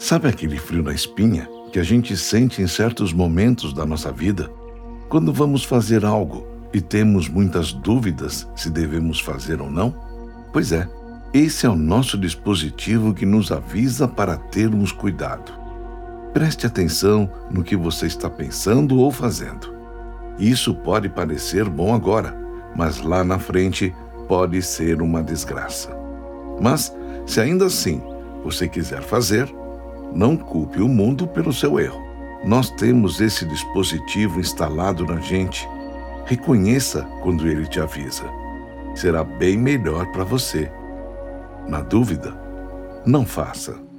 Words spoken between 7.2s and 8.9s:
muitas dúvidas se